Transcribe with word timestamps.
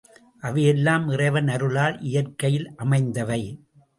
அவையெல்லாம் 0.43 1.05
இறைவன் 1.09 1.47
அருளால் 1.47 2.01
இயற்கையில் 2.01 2.67
அமைந்தவை. 2.75 3.41